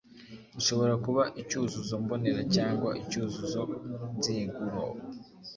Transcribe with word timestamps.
gishobora 0.55 0.93
kuba 1.05 1.23
icyuzuzo 1.41 1.93
mbonera 2.03 2.41
cyangwa 2.55 2.89
icyuzuzo 3.01 3.61
nziguro 4.17 4.79